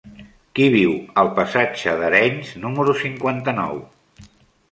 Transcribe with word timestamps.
Qui 0.59 0.69
viu 0.75 0.93
al 1.23 1.27
passatge 1.39 1.93
d'Arenys 1.99 2.55
número 2.65 2.95
cinquanta-nou? 3.05 3.77